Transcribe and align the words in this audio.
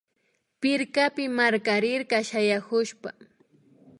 Pirkapi 0.61 1.23
markarirka 1.37 2.17
shayakushpa 2.29 3.09